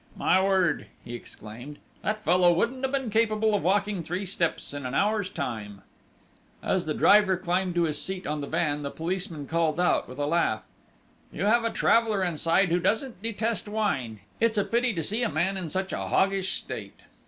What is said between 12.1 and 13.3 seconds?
inside who doesn't